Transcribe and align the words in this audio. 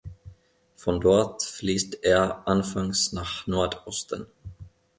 Von 0.77 0.99
dort 0.99 1.43
fließt 1.43 2.03
er 2.03 2.47
anfangs 2.47 3.11
nach 3.13 3.45
Nordosten. 3.45 4.25